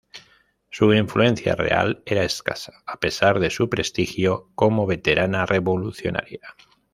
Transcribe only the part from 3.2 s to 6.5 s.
de su prestigio como veterana revolucionaria.